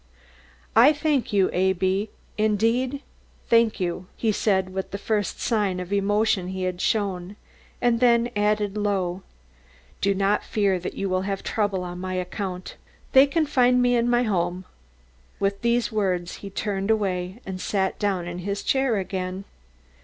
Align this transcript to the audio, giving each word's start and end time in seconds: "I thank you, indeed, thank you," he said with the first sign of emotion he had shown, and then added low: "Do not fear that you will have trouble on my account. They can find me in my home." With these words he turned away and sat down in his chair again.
"I 0.75 0.93
thank 0.93 1.31
you, 1.31 1.49
indeed, 2.35 3.01
thank 3.49 3.79
you," 3.79 4.07
he 4.17 4.31
said 4.31 4.73
with 4.73 4.89
the 4.89 4.97
first 4.97 5.39
sign 5.39 5.79
of 5.79 5.93
emotion 5.93 6.47
he 6.47 6.63
had 6.63 6.81
shown, 6.81 7.35
and 7.79 7.99
then 7.99 8.31
added 8.35 8.77
low: 8.77 9.21
"Do 10.01 10.15
not 10.15 10.43
fear 10.43 10.79
that 10.79 10.95
you 10.95 11.07
will 11.07 11.21
have 11.21 11.43
trouble 11.43 11.83
on 11.83 11.99
my 11.99 12.15
account. 12.15 12.77
They 13.11 13.27
can 13.27 13.45
find 13.45 13.79
me 13.79 13.95
in 13.95 14.09
my 14.09 14.23
home." 14.23 14.65
With 15.39 15.61
these 15.61 15.91
words 15.91 16.37
he 16.37 16.49
turned 16.49 16.89
away 16.89 17.39
and 17.45 17.61
sat 17.61 17.99
down 17.99 18.27
in 18.27 18.39
his 18.39 18.63
chair 18.63 18.97
again. 18.97 19.45